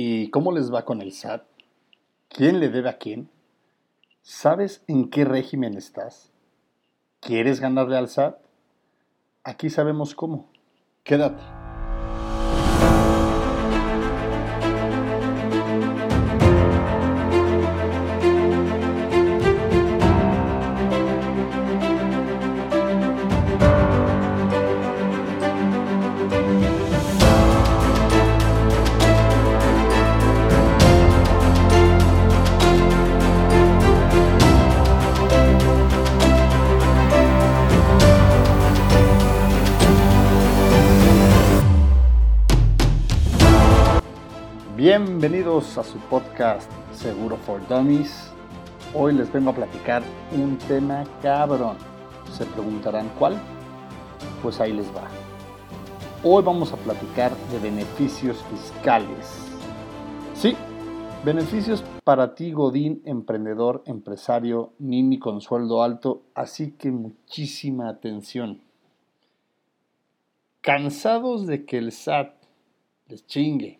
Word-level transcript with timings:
¿Y 0.00 0.30
cómo 0.30 0.52
les 0.52 0.72
va 0.72 0.84
con 0.84 1.02
el 1.02 1.10
SAT? 1.10 1.42
¿Quién 2.28 2.60
le 2.60 2.68
debe 2.68 2.88
a 2.88 2.98
quién? 2.98 3.28
¿Sabes 4.22 4.84
en 4.86 5.10
qué 5.10 5.24
régimen 5.24 5.76
estás? 5.76 6.30
¿Quieres 7.18 7.58
ganarle 7.58 7.96
al 7.96 8.08
SAT? 8.08 8.36
Aquí 9.42 9.70
sabemos 9.70 10.14
cómo. 10.14 10.52
Quédate. 11.02 11.57
Bienvenidos 45.06 45.78
a 45.78 45.84
su 45.84 45.96
podcast 46.10 46.68
Seguro 46.92 47.36
for 47.36 47.64
Dummies. 47.68 48.32
Hoy 48.92 49.14
les 49.14 49.32
vengo 49.32 49.50
a 49.50 49.54
platicar 49.54 50.02
un 50.32 50.58
tema 50.58 51.04
cabrón. 51.22 51.76
Se 52.32 52.44
preguntarán 52.44 53.08
cuál. 53.16 53.40
Pues 54.42 54.58
ahí 54.58 54.72
les 54.72 54.88
va. 54.88 55.06
Hoy 56.24 56.42
vamos 56.42 56.72
a 56.72 56.76
platicar 56.78 57.30
de 57.52 57.60
beneficios 57.60 58.42
fiscales. 58.50 59.38
Sí, 60.34 60.56
beneficios 61.24 61.84
para 62.02 62.34
ti, 62.34 62.50
Godín, 62.50 63.00
emprendedor, 63.04 63.84
empresario, 63.86 64.72
nini 64.80 65.20
con 65.20 65.40
sueldo 65.40 65.84
alto. 65.84 66.22
Así 66.34 66.72
que 66.72 66.90
muchísima 66.90 67.88
atención. 67.88 68.62
Cansados 70.60 71.46
de 71.46 71.64
que 71.64 71.78
el 71.78 71.92
SAT 71.92 72.32
les 73.06 73.24
chingue 73.28 73.77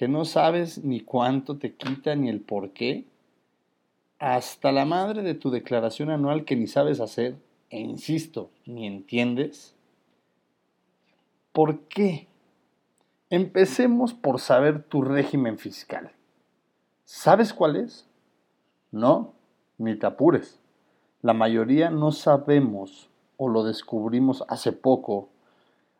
que 0.00 0.08
no 0.08 0.24
sabes 0.24 0.82
ni 0.82 1.00
cuánto 1.00 1.58
te 1.58 1.74
quita 1.74 2.16
ni 2.16 2.30
el 2.30 2.40
por 2.40 2.70
qué, 2.70 3.04
hasta 4.18 4.72
la 4.72 4.86
madre 4.86 5.20
de 5.20 5.34
tu 5.34 5.50
declaración 5.50 6.08
anual 6.08 6.46
que 6.46 6.56
ni 6.56 6.68
sabes 6.68 7.00
hacer, 7.00 7.36
e 7.68 7.80
insisto, 7.80 8.50
ni 8.64 8.86
entiendes. 8.86 9.76
¿Por 11.52 11.80
qué? 11.80 12.28
Empecemos 13.28 14.14
por 14.14 14.40
saber 14.40 14.84
tu 14.84 15.02
régimen 15.02 15.58
fiscal. 15.58 16.12
¿Sabes 17.04 17.52
cuál 17.52 17.76
es? 17.76 18.08
No, 18.90 19.34
ni 19.76 19.96
te 19.96 20.06
apures. 20.06 20.62
La 21.20 21.34
mayoría 21.34 21.90
no 21.90 22.10
sabemos 22.12 23.10
o 23.36 23.50
lo 23.50 23.64
descubrimos 23.64 24.44
hace 24.48 24.72
poco 24.72 25.28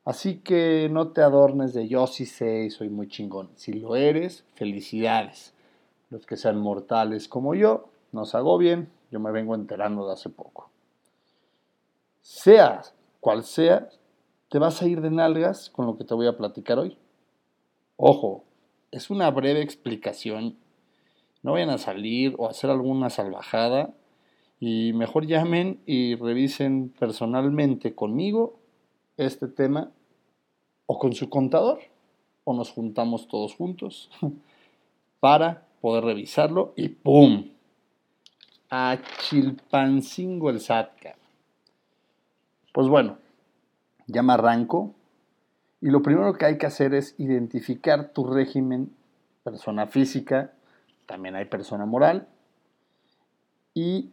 Así 0.04 0.38
que 0.38 0.88
no 0.90 1.08
te 1.08 1.20
adornes 1.20 1.74
de 1.74 1.86
yo 1.86 2.06
sí 2.06 2.24
sé 2.24 2.64
y 2.64 2.70
soy 2.70 2.88
muy 2.88 3.08
chingón. 3.08 3.50
Si 3.56 3.72
lo 3.72 3.96
eres, 3.96 4.44
felicidades. 4.54 5.54
Los 6.08 6.26
que 6.26 6.36
sean 6.36 6.58
mortales 6.58 7.28
como 7.28 7.54
yo, 7.54 7.90
no 8.12 8.22
os 8.22 8.58
bien, 8.58 8.90
yo 9.10 9.20
me 9.20 9.30
vengo 9.30 9.54
enterando 9.54 10.06
de 10.06 10.14
hace 10.14 10.30
poco. 10.30 10.70
Seas 12.22 12.94
cual 13.20 13.44
sea, 13.44 13.88
te 14.48 14.58
vas 14.58 14.82
a 14.82 14.88
ir 14.88 15.00
de 15.00 15.10
nalgas 15.10 15.70
con 15.70 15.86
lo 15.86 15.96
que 15.96 16.04
te 16.04 16.14
voy 16.14 16.26
a 16.26 16.36
platicar 16.36 16.78
hoy. 16.78 16.96
Ojo, 17.96 18.44
es 18.90 19.10
una 19.10 19.30
breve 19.30 19.60
explicación. 19.60 20.56
No 21.42 21.52
vayan 21.52 21.70
a 21.70 21.78
salir 21.78 22.34
o 22.38 22.46
a 22.46 22.50
hacer 22.50 22.70
alguna 22.70 23.10
salvajada 23.10 23.94
y 24.58 24.92
mejor 24.94 25.26
llamen 25.26 25.80
y 25.86 26.16
revisen 26.16 26.92
personalmente 26.98 27.94
conmigo 27.94 28.59
este 29.26 29.48
tema 29.48 29.90
o 30.86 30.98
con 30.98 31.12
su 31.12 31.28
contador 31.28 31.80
o 32.44 32.54
nos 32.54 32.70
juntamos 32.70 33.28
todos 33.28 33.54
juntos 33.54 34.10
para 35.20 35.66
poder 35.80 36.04
revisarlo 36.04 36.72
y 36.76 36.88
¡pum! 36.88 37.50
A 38.70 38.98
Chilpancingo 39.18 40.50
el 40.50 40.60
SATCA. 40.60 41.16
Pues 42.72 42.88
bueno, 42.88 43.18
ya 44.06 44.22
me 44.22 44.32
arranco 44.32 44.94
y 45.80 45.90
lo 45.90 46.02
primero 46.02 46.34
que 46.34 46.44
hay 46.44 46.58
que 46.58 46.66
hacer 46.66 46.94
es 46.94 47.14
identificar 47.18 48.12
tu 48.12 48.24
régimen, 48.24 48.94
persona 49.42 49.86
física, 49.86 50.52
también 51.06 51.34
hay 51.34 51.46
persona 51.46 51.86
moral 51.86 52.28
y 53.74 54.10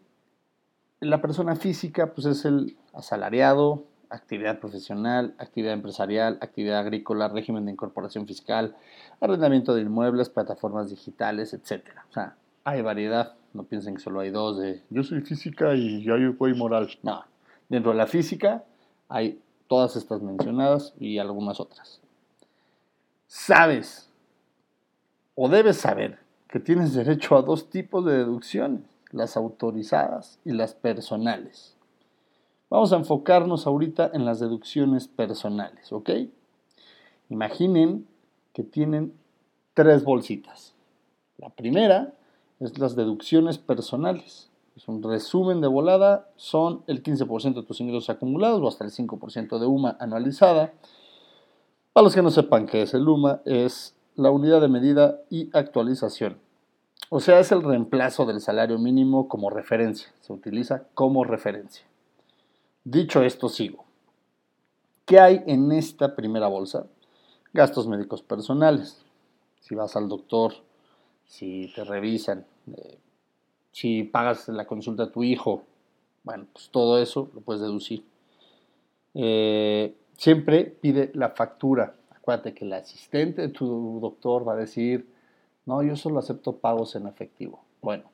la 0.99 1.21
persona 1.21 1.55
física 1.55 2.13
pues 2.13 2.25
es 2.25 2.45
el 2.45 2.77
asalariado, 2.93 3.85
actividad 4.09 4.59
profesional, 4.59 5.35
actividad 5.37 5.73
empresarial, 5.73 6.37
actividad 6.41 6.79
agrícola, 6.79 7.27
régimen 7.27 7.65
de 7.65 7.71
incorporación 7.71 8.27
fiscal, 8.27 8.75
arrendamiento 9.19 9.73
de 9.73 9.81
inmuebles, 9.81 10.29
plataformas 10.29 10.89
digitales, 10.89 11.53
etc. 11.53 11.83
O 12.09 12.13
sea, 12.13 12.35
hay 12.63 12.81
variedad. 12.81 13.35
No 13.53 13.63
piensen 13.63 13.95
que 13.95 14.01
solo 14.01 14.19
hay 14.19 14.29
dos 14.29 14.59
de 14.59 14.83
yo 14.89 15.03
soy 15.03 15.21
física 15.21 15.73
y 15.73 16.03
yo 16.03 16.15
soy 16.37 16.53
moral. 16.53 16.89
No, 17.03 17.23
dentro 17.69 17.91
de 17.91 17.97
la 17.97 18.07
física 18.07 18.63
hay 19.09 19.41
todas 19.67 19.95
estas 19.95 20.21
mencionadas 20.21 20.93
y 20.99 21.17
algunas 21.17 21.59
otras. 21.59 22.01
Sabes 23.27 24.09
o 25.35 25.49
debes 25.49 25.77
saber 25.77 26.19
que 26.49 26.59
tienes 26.59 26.93
derecho 26.93 27.37
a 27.37 27.41
dos 27.41 27.69
tipos 27.69 28.03
de 28.05 28.17
deducciones, 28.17 28.81
las 29.11 29.37
autorizadas 29.37 30.39
y 30.43 30.51
las 30.51 30.73
personales. 30.73 31.76
Vamos 32.69 32.91
a 32.91 32.97
enfocarnos 32.97 33.65
ahorita 33.65 34.11
en 34.13 34.25
las 34.25 34.39
deducciones 34.41 35.07
personales, 35.07 35.93
¿ok? 35.93 36.09
Imaginen 37.29 38.05
que 38.53 38.63
tienen 38.63 39.13
tres 39.73 40.03
bolsitas. 40.03 40.73
La 41.37 41.49
primera 41.49 42.13
es 42.59 42.77
las 42.77 42.95
deducciones 42.95 43.57
personales. 43.57 44.49
Es 44.75 44.87
un 44.87 45.01
resumen 45.01 45.61
de 45.61 45.67
volada, 45.67 46.29
son 46.35 46.83
el 46.87 47.01
15% 47.01 47.53
de 47.53 47.63
tus 47.63 47.79
ingresos 47.79 48.09
acumulados 48.09 48.61
o 48.61 48.67
hasta 48.67 48.83
el 48.83 48.91
5% 48.91 49.59
de 49.59 49.65
UMA 49.65 49.95
anualizada. 49.99 50.73
Para 51.93 52.03
los 52.03 52.13
que 52.13 52.21
no 52.21 52.31
sepan 52.31 52.65
qué 52.65 52.81
es 52.81 52.93
el 52.93 53.07
UMA, 53.07 53.41
es 53.45 53.95
la 54.15 54.29
unidad 54.29 54.59
de 54.59 54.67
medida 54.67 55.21
y 55.29 55.49
actualización. 55.53 56.37
O 57.09 57.21
sea, 57.21 57.39
es 57.39 57.51
el 57.53 57.63
reemplazo 57.63 58.25
del 58.25 58.41
salario 58.41 58.77
mínimo 58.77 59.29
como 59.29 59.49
referencia. 59.49 60.09
Se 60.19 60.33
utiliza 60.33 60.83
como 60.93 61.23
referencia. 61.23 61.85
Dicho 62.89 63.21
esto, 63.21 63.49
sigo. 63.49 63.83
¿Qué 65.05 65.19
hay 65.19 65.43
en 65.45 65.73
esta 65.73 66.15
primera 66.15 66.47
bolsa? 66.47 66.87
Gastos 67.53 67.85
médicos 67.85 68.21
personales. 68.21 69.03
Si 69.59 69.75
vas 69.75 69.97
al 69.97 70.07
doctor, 70.07 70.53
si 71.25 71.69
te 71.75 71.83
revisan, 71.83 72.45
eh, 72.77 72.97
si 73.73 74.03
pagas 74.03 74.47
la 74.47 74.65
consulta 74.65 75.03
a 75.03 75.11
tu 75.11 75.21
hijo, 75.21 75.63
bueno, 76.23 76.45
pues 76.53 76.69
todo 76.69 76.97
eso 77.01 77.29
lo 77.33 77.41
puedes 77.41 77.61
deducir. 77.61 78.05
Eh, 79.15 79.93
siempre 80.15 80.63
pide 80.63 81.11
la 81.13 81.31
factura. 81.31 81.93
Acuérdate 82.11 82.53
que 82.53 82.63
el 82.63 82.71
asistente 82.71 83.41
de 83.41 83.49
tu 83.49 83.99
doctor 83.99 84.47
va 84.47 84.53
a 84.53 84.55
decir, 84.55 85.09
no, 85.65 85.83
yo 85.83 85.97
solo 85.97 86.19
acepto 86.19 86.55
pagos 86.55 86.95
en 86.95 87.07
efectivo. 87.07 87.65
Bueno, 87.81 88.05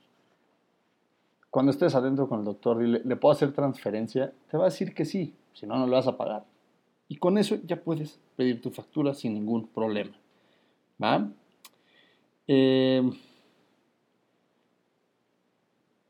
cuando 1.53 1.71
estés 1.71 1.93
adentro 1.93 2.27
con 2.27 2.39
el 2.39 2.45
doctor, 2.45 2.81
y 2.81 2.87
¿le 2.87 3.15
puedo 3.15 3.31
hacer 3.31 3.53
transferencia? 3.53 4.33
Te 4.49 4.57
va 4.57 4.63
a 4.63 4.69
decir 4.69 4.95
que 4.95 5.05
sí, 5.05 5.35
si 5.53 5.67
no, 5.67 5.77
no 5.77 5.85
lo 5.85 5.95
vas 5.95 6.07
a 6.07 6.17
pagar. 6.17 6.45
Y 7.07 7.17
con 7.17 7.37
eso 7.37 7.57
ya 7.63 7.79
puedes 7.79 8.19
pedir 8.35 8.59
tu 8.59 8.71
factura 8.71 9.13
sin 9.13 9.35
ningún 9.35 9.67
problema. 9.67 10.17
¿Va? 10.99 11.29
Em, 12.47 13.13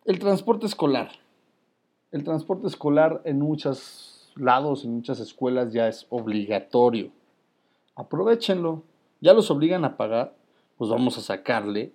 el 0.06 0.20
transporte 0.20 0.66
escolar. 0.66 1.12
El 2.14 2.24
transporte 2.24 2.68
escolar 2.68 3.22
en 3.26 3.40
muchos 3.40 4.32
lados, 4.38 4.86
en 4.86 4.96
muchas 4.96 5.20
escuelas 5.20 5.74
ya 5.74 5.90
es 5.90 6.08
obligatorio. 6.10 7.12
Aprovechenlo. 7.96 8.84
Ya 9.20 9.34
los 9.34 9.52
obligan 9.52 9.84
a 9.84 9.98
pagar, 9.98 10.38
pues 10.78 10.90
vamos 10.90 11.18
a 11.18 11.22
sacarle 11.22 11.92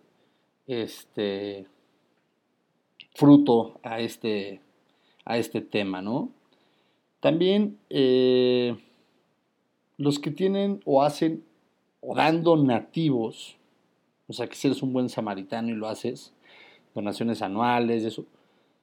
este 0.67 1.67
fruto 3.15 3.81
a 3.83 4.01
este, 4.01 4.61
a 5.25 5.39
este 5.39 5.61
tema, 5.61 6.03
¿no? 6.03 6.31
También 7.21 7.79
eh, 7.91 8.77
los 9.97 10.19
que 10.19 10.31
tienen 10.31 10.81
o 10.85 11.03
hacen 11.03 11.45
o 12.01 12.15
dando 12.15 12.57
nativos, 12.57 13.57
o 14.29 14.33
sea 14.33 14.47
que 14.47 14.55
si 14.55 14.69
eres 14.69 14.83
un 14.83 14.93
buen 14.93 15.09
samaritano 15.09 15.69
y 15.69 15.75
lo 15.75 15.89
haces, 15.89 16.33
donaciones 16.95 17.43
anuales, 17.43 18.05
eso, 18.05 18.25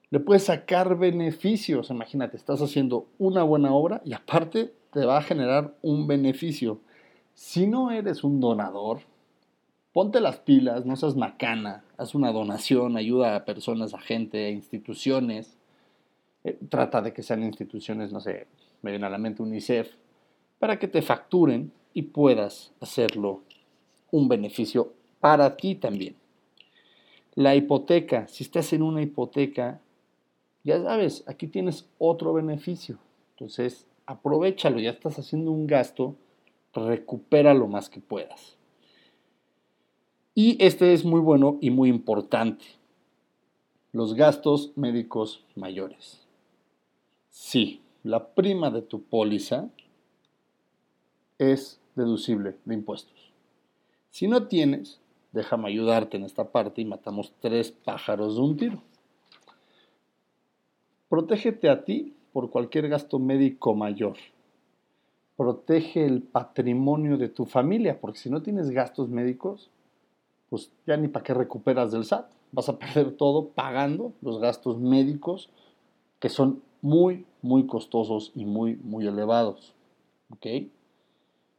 le 0.10 0.19
puedes 0.19 0.44
sacar 0.44 0.98
beneficios. 0.98 1.89
Imagínate, 1.89 2.38
estás 2.38 2.62
haciendo 2.62 3.07
una 3.18 3.44
buena 3.44 3.74
obra 3.74 4.01
y 4.06 4.13
aparte 4.13 4.74
te 4.92 5.06
va 5.06 5.18
a 5.18 5.22
generar 5.22 5.75
un 5.81 6.07
beneficio. 6.07 6.80
Si 7.33 7.68
no 7.68 7.92
eres 7.92 8.24
un 8.24 8.39
donador, 8.39 9.01
ponte 9.96 10.20
las 10.20 10.40
pilas, 10.40 10.86
no 10.86 10.98
seas 10.98 11.16
macana, 11.16 11.86
haz 11.96 12.16
una 12.16 12.34
donación, 12.34 12.98
ayuda 12.98 13.34
a 13.34 13.46
personas, 13.46 13.94
a 13.94 13.98
gente, 14.02 14.48
a 14.48 14.50
instituciones. 14.50 15.58
Eh, 16.44 16.60
trata 16.68 17.02
de 17.02 17.14
que 17.14 17.24
sean 17.24 17.44
instituciones, 17.44 18.12
no 18.12 18.20
sé, 18.20 18.46
me 18.82 18.92
viene 18.92 19.06
a 19.06 19.10
la 19.10 19.18
mente 19.18 19.42
UNICEF, 19.42 19.90
para 20.60 20.78
que 20.80 20.90
te 20.90 21.02
facturen 21.02 21.72
y 21.94 22.02
puedas 22.02 22.74
hacerlo 22.82 23.44
un 24.12 24.28
beneficio 24.28 24.92
para 25.22 25.56
ti 25.56 25.76
también. 25.76 26.18
La 27.34 27.56
hipoteca, 27.56 28.28
si 28.28 28.44
estás 28.44 28.74
en 28.74 28.82
una 28.82 29.02
hipoteca, 29.02 29.80
ya 30.66 30.84
sabes, 30.84 31.24
aquí 31.26 31.48
tienes 31.48 31.88
otro 32.00 32.34
beneficio. 32.34 32.98
Entonces, 33.36 33.88
aprovechalo, 34.06 34.78
ya 34.78 34.90
estás 34.90 35.18
haciendo 35.20 35.52
un 35.52 35.68
gasto, 35.68 36.18
recupera 36.74 37.54
lo 37.54 37.68
más 37.68 37.90
que 37.90 38.02
puedas. 38.02 38.55
Y 40.38 40.62
este 40.62 40.92
es 40.92 41.06
muy 41.06 41.22
bueno 41.22 41.58
y 41.62 41.70
muy 41.70 41.88
importante. 41.88 42.66
Los 43.94 44.16
gastos 44.16 44.74
médicos 44.76 45.46
mayores. 45.56 46.20
Sí, 47.30 47.82
la 48.04 48.28
prima 48.28 48.70
de 48.70 48.82
tu 48.82 49.02
póliza 49.02 49.70
es 51.38 51.80
deducible 51.96 52.58
de 52.66 52.74
impuestos. 52.74 53.32
Si 54.10 54.28
no 54.28 54.48
tienes, 54.48 55.00
déjame 55.32 55.70
ayudarte 55.70 56.18
en 56.18 56.26
esta 56.26 56.52
parte 56.52 56.82
y 56.82 56.86
matamos 56.86 57.32
tres 57.40 57.72
pájaros 57.72 58.36
de 58.36 58.42
un 58.42 58.58
tiro. 58.58 58.82
Protégete 61.08 61.70
a 61.70 61.86
ti 61.86 62.14
por 62.34 62.50
cualquier 62.50 62.90
gasto 62.90 63.20
médico 63.20 63.74
mayor. 63.74 64.18
Protege 65.38 66.06
el 66.06 66.24
patrimonio 66.24 67.16
de 67.18 67.30
tu 67.30 67.46
familia, 67.46 68.02
porque 68.02 68.20
si 68.20 68.30
no 68.30 68.42
tienes 68.42 68.70
gastos 68.70 69.08
médicos, 69.08 69.70
pues 70.56 70.72
ya 70.88 70.96
ni 70.96 71.10
para 71.10 71.22
qué 71.22 71.34
recuperas 71.34 71.92
del 71.92 72.06
SAT. 72.06 72.31
Vas 72.54 72.69
a 72.69 72.80
perder 72.80 73.12
todo 73.18 73.50
pagando 73.50 74.13
los 74.22 74.40
gastos 74.40 74.80
médicos 74.80 75.50
que 76.19 76.30
son 76.30 76.62
muy, 76.81 77.25
muy 77.42 77.68
costosos 77.68 78.31
y 78.36 78.46
muy, 78.46 78.78
muy 78.78 79.06
elevados. 79.06 79.74
¿Ok? 80.30 80.48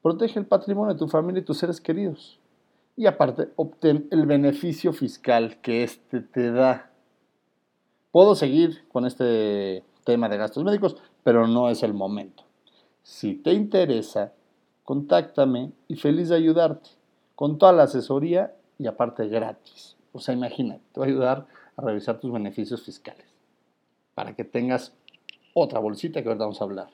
Protege 0.00 0.38
el 0.38 0.46
patrimonio 0.46 0.94
de 0.94 0.98
tu 0.98 1.08
familia 1.08 1.42
y 1.42 1.44
tus 1.44 1.58
seres 1.58 1.78
queridos. 1.78 2.40
Y 2.96 3.04
aparte, 3.04 3.50
obtén 3.56 4.08
el 4.10 4.24
beneficio 4.24 4.94
fiscal 4.94 5.60
que 5.60 5.82
éste 5.82 6.22
te 6.22 6.50
da. 6.50 6.90
Puedo 8.12 8.34
seguir 8.34 8.88
con 8.88 9.04
este 9.04 9.84
tema 10.04 10.30
de 10.30 10.38
gastos 10.38 10.64
médicos, 10.64 10.96
pero 11.22 11.46
no 11.46 11.68
es 11.68 11.82
el 11.82 11.92
momento. 11.92 12.44
Si 13.02 13.34
te 13.34 13.52
interesa, 13.52 14.32
contáctame 14.84 15.72
y 15.86 15.96
feliz 15.96 16.30
de 16.30 16.36
ayudarte 16.36 16.88
con 17.36 17.58
toda 17.58 17.72
la 17.72 17.84
asesoría 17.84 18.55
y 18.78 18.86
aparte 18.86 19.28
gratis. 19.28 19.96
O 20.12 20.18
sea, 20.18 20.34
imagínate, 20.34 20.82
te 20.92 21.00
va 21.00 21.06
a 21.06 21.08
ayudar 21.08 21.46
a 21.76 21.82
revisar 21.82 22.18
tus 22.20 22.32
beneficios 22.32 22.82
fiscales 22.82 23.26
para 24.14 24.34
que 24.34 24.44
tengas 24.44 24.94
otra 25.54 25.78
bolsita 25.78 26.22
que 26.22 26.28
ahorita 26.28 26.44
vamos 26.44 26.60
a 26.60 26.64
hablar. 26.64 26.88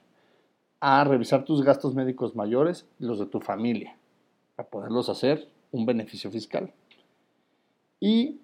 A 0.81 1.05
revisar 1.05 1.45
tus 1.45 1.63
gastos 1.63 1.95
médicos 1.95 2.35
mayores 2.35 2.87
y 2.99 3.05
los 3.05 3.19
de 3.19 3.27
tu 3.27 3.41
familia 3.41 3.97
para 4.57 4.69
poderlos 4.69 5.09
hacer 5.09 5.49
un 5.71 5.87
beneficio 5.87 6.31
fiscal. 6.31 6.73
Y 8.01 8.41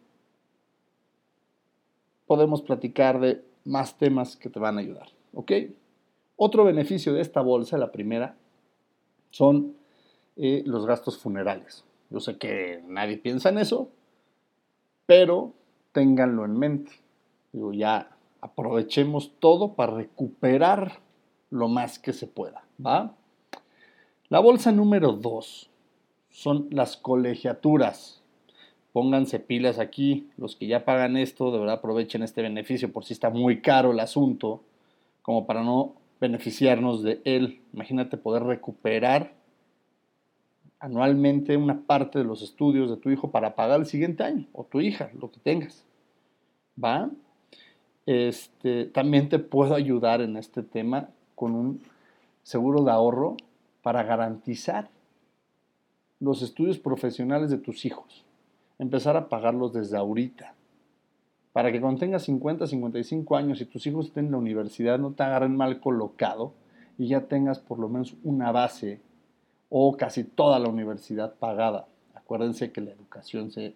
podemos 2.26 2.62
platicar 2.62 3.19
de 3.19 3.44
más 3.64 3.99
temas 3.99 4.37
que 4.37 4.49
te 4.49 4.61
van 4.61 4.79
a 4.79 4.81
ayudar. 4.81 5.08
¿Ok? 5.35 5.52
Otro 6.37 6.64
beneficio 6.64 7.12
de 7.12 7.20
esta 7.20 7.40
bolsa, 7.40 7.76
la 7.79 7.90
primera, 7.90 8.37
son 9.31 9.75
eh, 10.37 10.62
los 10.64 10.87
gastos 10.87 11.19
funerales. 11.19 11.85
Yo 12.10 12.20
sé 12.20 12.38
que 12.38 12.82
nadie 12.87 13.19
piensa 13.19 13.50
en 13.50 13.58
eso, 13.58 13.90
pero 15.06 15.52
ténganlo 15.93 16.44
en 16.44 16.58
mente. 16.58 16.93
Digo, 17.52 17.72
ya 17.72 18.10
aprovechemos 18.40 19.32
todo 19.38 19.75
para 19.75 19.94
recuperar 19.94 21.00
lo 21.50 21.69
más 21.69 21.99
que 21.99 22.12
se 22.12 22.26
pueda, 22.26 22.64
¿va? 22.84 23.14
La 24.28 24.40
bolsa 24.40 24.72
número 24.72 25.12
2 25.12 25.70
son 26.31 26.69
las 26.70 26.96
colegiaturas. 26.96 28.22
Pónganse 28.93 29.40
pilas 29.40 29.78
aquí, 29.78 30.28
los 30.37 30.56
que 30.56 30.66
ya 30.66 30.84
pagan 30.84 31.16
esto, 31.16 31.50
de 31.50 31.58
verdad 31.58 31.76
aprovechen 31.76 32.22
este 32.22 32.43
beneficio 32.43 32.93
por 32.93 33.04
si 33.04 33.12
está 33.12 33.31
muy 33.31 33.61
caro 33.61 33.93
el 33.93 34.00
asunto, 34.00 34.62
como 35.22 35.46
para 35.46 35.62
no 35.62 35.94
beneficiarnos 36.20 37.02
de 37.02 37.20
él. 37.25 37.61
Imagínate 37.72 38.16
poder 38.16 38.43
recuperar 38.43 39.34
anualmente 40.80 41.56
una 41.56 41.80
parte 41.80 42.19
de 42.19 42.25
los 42.25 42.42
estudios 42.42 42.90
de 42.90 42.96
tu 42.96 43.10
hijo 43.10 43.30
para 43.30 43.54
pagar 43.54 43.80
el 43.80 43.86
siguiente 43.86 44.22
año, 44.22 44.46
o 44.52 44.64
tu 44.64 44.80
hija, 44.80 45.10
lo 45.19 45.30
que 45.30 45.40
tengas. 45.40 45.84
¿Va? 46.82 47.10
Este, 48.06 48.86
también 48.86 49.28
te 49.28 49.38
puedo 49.38 49.75
ayudar 49.75 50.20
en 50.20 50.36
este 50.36 50.62
tema 50.62 51.10
con 51.34 51.54
un 51.54 51.82
seguro 52.42 52.82
de 52.82 52.90
ahorro 52.90 53.36
para 53.82 54.02
garantizar 54.02 54.88
los 56.20 56.42
estudios 56.42 56.78
profesionales 56.78 57.50
de 57.50 57.58
tus 57.58 57.84
hijos. 57.84 58.25
Empezar 58.78 59.16
a 59.16 59.28
pagarlos 59.28 59.72
desde 59.72 59.96
ahorita. 59.96 60.54
Para 61.52 61.72
que 61.72 61.80
cuando 61.80 62.00
tengas 62.00 62.22
50, 62.22 62.66
55 62.66 63.36
años 63.36 63.60
y 63.60 63.66
tus 63.66 63.86
hijos 63.86 64.06
estén 64.06 64.26
en 64.26 64.32
la 64.32 64.38
universidad, 64.38 64.98
no 64.98 65.12
te 65.12 65.25
agarren 65.25 65.56
mal 65.56 65.80
colocado 65.80 66.52
y 66.96 67.08
ya 67.08 67.22
tengas 67.22 67.58
por 67.58 67.78
lo 67.78 67.88
menos 67.88 68.14
una 68.22 68.52
base 68.52 69.00
o 69.70 69.97
casi 69.97 70.25
toda 70.25 70.59
la 70.59 70.69
universidad 70.69 71.35
pagada. 71.35 71.88
Acuérdense 72.15 72.73
que 72.73 72.81
la 72.81 72.91
educación 72.91 73.50
se, 73.50 73.75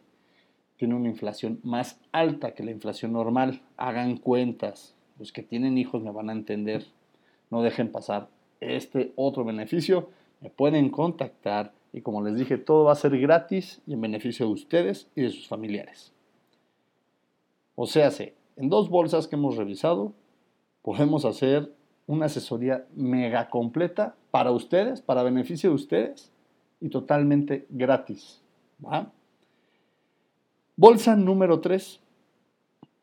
tiene 0.76 0.94
una 0.94 1.08
inflación 1.08 1.60
más 1.62 2.00
alta 2.12 2.54
que 2.54 2.64
la 2.64 2.70
inflación 2.70 3.12
normal. 3.12 3.62
Hagan 3.76 4.16
cuentas. 4.16 4.94
Los 5.18 5.32
que 5.32 5.42
tienen 5.42 5.78
hijos 5.78 6.02
me 6.02 6.10
van 6.10 6.30
a 6.30 6.32
entender. 6.32 6.86
No 7.50 7.62
dejen 7.62 7.92
pasar 7.92 8.28
este 8.60 9.12
otro 9.16 9.44
beneficio. 9.44 10.08
Me 10.40 10.50
pueden 10.50 10.90
contactar 10.90 11.72
y 11.92 12.00
como 12.00 12.22
les 12.22 12.36
dije, 12.36 12.56
todo 12.56 12.84
va 12.84 12.92
a 12.92 12.96
ser 12.96 13.18
gratis 13.18 13.82
y 13.86 13.92
en 13.92 14.00
beneficio 14.00 14.46
de 14.46 14.52
ustedes 14.52 15.08
y 15.14 15.22
de 15.22 15.30
sus 15.30 15.46
familiares. 15.46 16.12
O 17.74 17.86
sea, 17.86 18.10
en 18.56 18.68
dos 18.68 18.88
bolsas 18.88 19.28
que 19.28 19.36
hemos 19.36 19.56
revisado, 19.56 20.12
podemos 20.82 21.24
hacer 21.24 21.72
una 22.12 22.26
asesoría 22.26 22.86
mega 22.94 23.48
completa 23.48 24.14
para 24.30 24.50
ustedes, 24.50 25.00
para 25.00 25.22
beneficio 25.22 25.70
de 25.70 25.76
ustedes 25.76 26.30
y 26.80 26.90
totalmente 26.90 27.66
gratis. 27.70 28.42
Bolsa 30.76 31.16
número 31.16 31.60
3, 31.60 32.00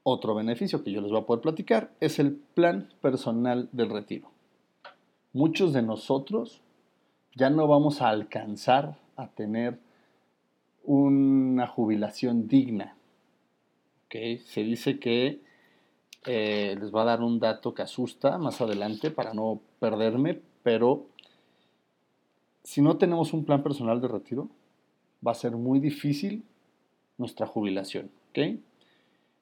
otro 0.04 0.36
beneficio 0.36 0.84
que 0.84 0.92
yo 0.92 1.02
les 1.02 1.10
voy 1.10 1.22
a 1.22 1.26
poder 1.26 1.42
platicar, 1.42 1.92
es 2.00 2.20
el 2.20 2.34
plan 2.34 2.90
personal 3.02 3.68
del 3.72 3.90
retiro. 3.90 4.30
Muchos 5.34 5.74
de 5.74 5.82
nosotros 5.82 6.62
ya 7.36 7.50
no 7.50 7.68
vamos 7.68 8.02
a 8.02 8.10
alcanzar 8.10 9.00
a 9.16 9.28
tener 9.28 9.80
una 10.84 11.66
jubilación 11.66 12.48
digna. 12.48 12.96
Se 14.10 14.64
dice 14.64 15.00
que 15.00 15.42
eh, 16.26 16.76
les 16.80 16.94
va 16.94 17.04
a 17.04 17.06
dar 17.06 17.22
un 17.22 17.40
dato 17.40 17.74
que 17.74 17.82
asusta 17.82 18.38
más 18.38 18.62
adelante 18.62 19.12
para 19.12 19.34
no 19.34 19.62
perderme, 19.80 20.42
pero 20.64 21.08
si 22.64 22.82
no 22.82 22.98
tenemos 22.98 23.34
un 23.34 23.46
plan 23.46 23.64
personal 23.64 24.02
de 24.02 24.08
retiro, 24.08 24.50
va 25.26 25.32
a 25.32 25.36
ser 25.36 25.54
muy 25.54 25.80
difícil 25.80 26.44
nuestra 27.18 27.48
jubilación. 27.48 28.12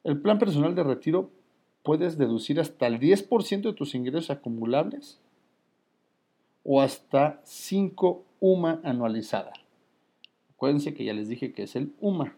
El 0.04 0.22
plan 0.22 0.40
personal 0.40 0.74
de 0.74 0.84
retiro 0.84 1.30
puedes 1.84 2.18
deducir 2.18 2.60
hasta 2.60 2.88
el 2.88 3.00
10% 3.00 3.62
de 3.62 3.74
tus 3.74 3.94
ingresos 3.94 4.32
acumulables 4.32 5.20
o 6.64 6.82
hasta 6.82 7.40
5 7.44 8.24
UMA 8.40 8.82
anualizada. 8.84 9.54
Acuérdense 10.56 10.94
que 10.94 11.06
ya 11.06 11.14
les 11.14 11.30
dije 11.30 11.54
que 11.54 11.64
es 11.64 11.76
el 11.76 11.94
UMA. 12.00 12.36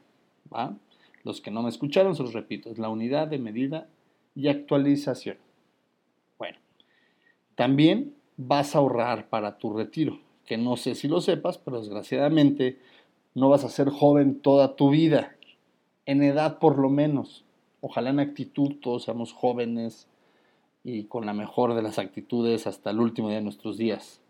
Los 1.24 1.42
que 1.42 1.52
no 1.52 1.62
me 1.62 1.70
escucharon, 1.70 2.16
se 2.16 2.24
los 2.24 2.34
repito, 2.34 2.70
es 2.70 2.80
la 2.80 2.90
unidad 2.90 3.28
de 3.28 3.40
medida 3.40 3.88
y 4.36 4.48
actualización. 4.48 5.38
Bueno, 6.38 6.58
también 7.56 8.16
vas 8.38 8.76
a 8.76 8.80
ahorrar 8.80 9.30
para 9.30 9.58
tu 9.58 9.74
retiro, 9.74 10.20
que 10.46 10.58
no 10.58 10.78
sé 10.78 10.96
si 10.96 11.08
lo 11.08 11.22
sepas, 11.22 11.58
pero 11.58 11.80
desgraciadamente 11.80 12.80
no 13.36 13.50
vas 13.50 13.64
a 13.64 13.70
ser 13.70 13.90
joven 13.90 14.40
toda 14.40 14.76
tu 14.76 14.90
vida, 14.90 15.36
en 16.06 16.24
edad 16.24 16.60
por 16.60 16.80
lo 16.80 16.90
menos. 16.90 17.46
Ojalá 17.82 18.10
en 18.10 18.20
actitud 18.20 18.76
todos 18.82 19.04
seamos 19.04 19.34
jóvenes 19.34 20.08
y 20.84 21.04
con 21.06 21.26
la 21.26 21.34
mejor 21.34 21.76
de 21.76 21.82
las 21.82 22.00
actitudes 22.00 22.68
hasta 22.68 22.92
el 22.92 23.00
último 23.00 23.28
día 23.28 23.38
de 23.38 23.44
nuestros 23.44 23.78
días. 23.78 24.22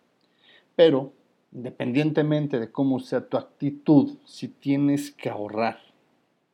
Pero, 0.75 1.13
independientemente 1.51 2.59
de 2.59 2.71
cómo 2.71 2.99
sea 2.99 3.27
tu 3.27 3.37
actitud, 3.37 4.17
si 4.25 4.47
tienes 4.47 5.11
que 5.11 5.29
ahorrar, 5.29 5.79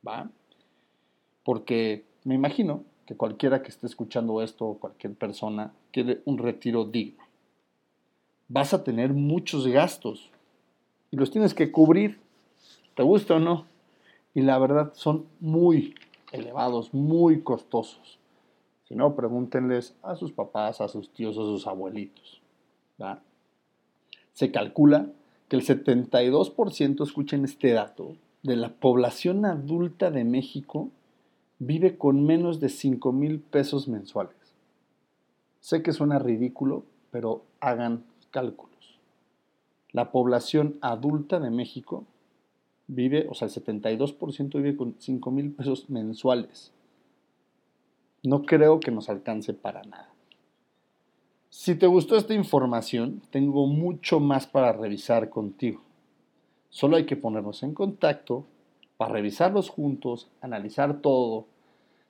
¿va? 0.06 0.30
Porque 1.44 2.06
me 2.24 2.36
imagino 2.36 2.84
que 3.06 3.16
cualquiera 3.16 3.62
que 3.62 3.70
esté 3.70 3.86
escuchando 3.86 4.42
esto 4.42 4.78
cualquier 4.80 5.14
persona 5.14 5.74
quiere 5.92 6.22
un 6.26 6.38
retiro 6.38 6.86
digno. 6.86 7.24
Vas 8.48 8.74
a 8.74 8.84
tener 8.84 9.14
muchos 9.14 9.68
gastos 9.68 10.30
y 11.12 11.18
los 11.18 11.32
tienes 11.32 11.54
que 11.54 11.72
cubrir. 11.72 12.20
te 12.96 13.04
gusta 13.04 13.36
o 13.36 13.40
no. 13.40 13.66
Y 14.34 14.42
la 14.42 14.58
verdad 14.60 14.92
son 14.96 15.26
muy 15.40 15.96
elevados, 16.32 16.94
muy 16.94 17.42
costosos. 17.42 18.20
Si 18.88 18.96
no, 18.96 19.16
pregúntenles 19.16 19.96
a 20.04 20.16
sus 20.16 20.32
papás, 20.32 20.82
a 20.82 20.88
sus 20.88 21.10
tíos, 21.10 21.38
a 21.38 21.42
sus 21.42 21.66
abuelitos. 21.68 22.42
Se 24.34 24.52
calcula 24.52 25.10
que 25.48 25.56
el 25.56 25.66
72%, 25.66 27.04
escuchen 27.04 27.46
este 27.46 27.72
dato, 27.72 28.16
de 28.44 28.56
la 28.56 28.70
población 28.70 29.46
adulta 29.46 30.12
de 30.12 30.24
México 30.24 30.92
vive 31.60 31.98
con 31.98 32.26
menos 32.26 32.60
de 32.60 32.70
5 32.70 33.12
mil 33.12 33.40
pesos 33.40 33.88
mensuales. 33.88 34.36
Sé 35.60 35.82
que 35.82 35.94
suena 35.94 36.20
ridículo, 36.20 36.84
pero 37.12 37.44
hagan 37.60 38.04
cálculos. 38.32 39.00
La 39.92 40.12
población 40.12 40.78
adulta 40.82 41.40
de 41.40 41.50
México 41.50 42.04
vive, 42.88 43.28
o 43.30 43.34
sea, 43.34 43.48
el 43.48 43.54
72% 43.54 44.56
vive 44.58 44.76
con 44.76 44.96
5 45.00 45.32
mil 45.32 45.52
pesos 45.52 45.90
mensuales. 45.90 46.72
No 48.24 48.44
creo 48.44 48.80
que 48.80 48.92
nos 48.92 49.10
alcance 49.10 49.54
para 49.54 49.84
nada. 49.84 50.10
Si 51.50 51.76
te 51.76 51.88
gustó 51.88 52.18
esta 52.18 52.34
información, 52.34 53.22
tengo 53.30 53.66
mucho 53.66 54.20
más 54.20 54.46
para 54.46 54.74
revisar 54.74 55.30
contigo. 55.30 55.82
Solo 56.70 56.98
hay 56.98 57.06
que 57.06 57.16
ponernos 57.16 57.64
en 57.64 57.74
contacto 57.74 58.46
para 58.98 59.14
revisarlos 59.14 59.70
juntos, 59.70 60.30
analizar 60.42 61.02
todo. 61.02 61.48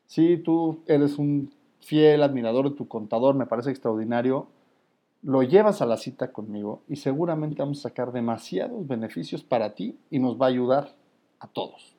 Si 0.08 0.38
tú 0.38 0.80
eres 0.88 1.18
un 1.18 1.54
fiel 1.80 2.24
admirador 2.24 2.70
de 2.70 2.76
tu 2.76 2.88
contador, 2.88 3.36
me 3.36 3.46
parece 3.46 3.70
extraordinario, 3.70 4.48
lo 5.22 5.42
llevas 5.42 5.82
a 5.82 5.86
la 5.86 5.98
cita 5.98 6.32
conmigo 6.32 6.84
y 6.88 6.98
seguramente 6.98 7.62
vamos 7.62 7.80
a 7.80 7.90
sacar 7.90 8.12
demasiados 8.12 8.88
beneficios 8.88 9.44
para 9.44 9.74
ti 9.74 9.98
y 10.12 10.20
nos 10.20 10.40
va 10.40 10.46
a 10.46 10.50
ayudar 10.50 10.96
a 11.40 11.48
todos. 11.48 11.96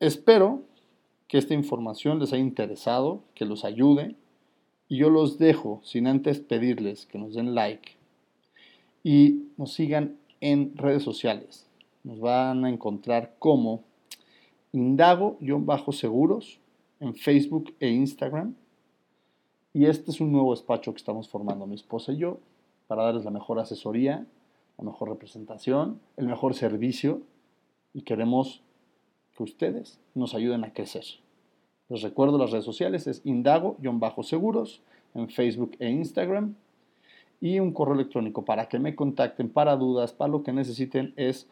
Espero 0.00 0.62
que 1.26 1.38
esta 1.38 1.54
información 1.54 2.20
les 2.20 2.32
haya 2.32 2.42
interesado, 2.42 3.22
que 3.34 3.44
los 3.44 3.64
ayude 3.64 4.14
y 4.88 4.98
yo 4.98 5.10
los 5.10 5.38
dejo 5.38 5.80
sin 5.82 6.06
antes 6.06 6.40
pedirles 6.40 7.06
que 7.06 7.18
nos 7.18 7.34
den 7.34 7.54
like 7.54 7.96
y 9.02 9.48
nos 9.56 9.72
sigan 9.72 10.16
en 10.40 10.76
redes 10.76 11.02
sociales. 11.02 11.67
Nos 12.08 12.20
van 12.20 12.64
a 12.64 12.70
encontrar 12.70 13.34
como 13.38 13.84
indago-seguros 14.72 16.58
en 17.00 17.14
Facebook 17.14 17.74
e 17.80 17.90
Instagram. 17.90 18.54
Y 19.74 19.84
este 19.84 20.10
es 20.10 20.18
un 20.18 20.32
nuevo 20.32 20.52
despacho 20.52 20.94
que 20.94 20.96
estamos 20.96 21.28
formando 21.28 21.66
mi 21.66 21.74
esposa 21.74 22.12
y 22.12 22.16
yo 22.16 22.38
para 22.86 23.02
darles 23.02 23.26
la 23.26 23.30
mejor 23.30 23.58
asesoría, 23.58 24.26
la 24.78 24.84
mejor 24.84 25.10
representación, 25.10 26.00
el 26.16 26.28
mejor 26.28 26.54
servicio. 26.54 27.20
Y 27.92 28.00
queremos 28.00 28.62
que 29.36 29.42
ustedes 29.42 30.00
nos 30.14 30.34
ayuden 30.34 30.64
a 30.64 30.72
crecer. 30.72 31.04
Les 31.90 32.00
recuerdo 32.00 32.38
las 32.38 32.52
redes 32.52 32.64
sociales, 32.64 33.06
es 33.06 33.20
indago-seguros 33.26 34.80
en 35.12 35.28
Facebook 35.28 35.76
e 35.78 35.90
Instagram. 35.90 36.54
Y 37.42 37.60
un 37.60 37.74
correo 37.74 37.96
electrónico 37.96 38.46
para 38.46 38.66
que 38.66 38.78
me 38.78 38.96
contacten 38.96 39.50
para 39.50 39.76
dudas, 39.76 40.14
para 40.14 40.32
lo 40.32 40.42
que 40.42 40.54
necesiten 40.54 41.12
es 41.16 41.46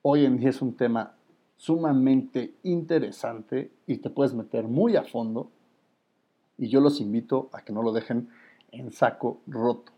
Hoy 0.00 0.24
en 0.24 0.38
día 0.38 0.48
es 0.48 0.62
un 0.62 0.74
tema 0.74 1.12
sumamente 1.58 2.54
interesante 2.62 3.70
y 3.86 3.98
te 3.98 4.08
puedes 4.08 4.32
meter 4.32 4.68
muy 4.68 4.96
a 4.96 5.04
fondo. 5.04 5.50
Y 6.56 6.68
yo 6.68 6.80
los 6.80 7.02
invito 7.02 7.50
a 7.52 7.60
que 7.60 7.74
no 7.74 7.82
lo 7.82 7.92
dejen 7.92 8.30
en 8.72 8.90
saco 8.90 9.42
roto. 9.46 9.97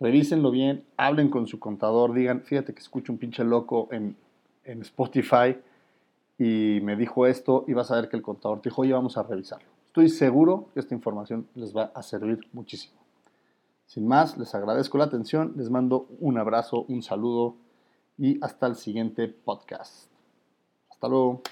Revísenlo 0.00 0.50
bien, 0.50 0.84
hablen 0.96 1.28
con 1.28 1.46
su 1.46 1.58
contador, 1.58 2.14
digan, 2.14 2.40
fíjate 2.42 2.72
que 2.72 2.80
escucho 2.80 3.12
un 3.12 3.18
pinche 3.18 3.44
loco 3.44 3.88
en, 3.92 4.16
en 4.64 4.80
Spotify 4.80 5.56
y 6.38 6.80
me 6.82 6.96
dijo 6.96 7.26
esto 7.26 7.64
y 7.68 7.74
vas 7.74 7.90
a 7.90 7.96
ver 7.96 8.08
que 8.08 8.16
el 8.16 8.22
contador 8.22 8.62
te 8.62 8.70
dijo, 8.70 8.80
oye, 8.80 8.94
vamos 8.94 9.18
a 9.18 9.22
revisarlo. 9.22 9.68
Estoy 9.86 10.08
seguro 10.08 10.68
que 10.72 10.80
esta 10.80 10.94
información 10.94 11.46
les 11.54 11.76
va 11.76 11.92
a 11.94 12.02
servir 12.02 12.38
muchísimo. 12.52 12.98
Sin 13.84 14.06
más, 14.06 14.38
les 14.38 14.54
agradezco 14.54 14.96
la 14.96 15.04
atención, 15.04 15.52
les 15.56 15.68
mando 15.68 16.06
un 16.20 16.38
abrazo, 16.38 16.86
un 16.88 17.02
saludo 17.02 17.56
y 18.16 18.38
hasta 18.42 18.68
el 18.68 18.76
siguiente 18.76 19.28
podcast. 19.28 20.08
Hasta 20.88 21.08
luego. 21.08 21.42